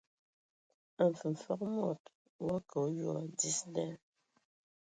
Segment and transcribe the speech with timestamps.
[1.09, 2.01] Mfəfəg mod
[2.45, 3.85] wa kə a oyoa dis da.